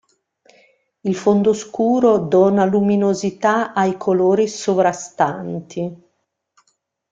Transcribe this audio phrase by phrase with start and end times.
[1.01, 5.95] Il fondo scuro dona luminosità ai colori sovrastanti.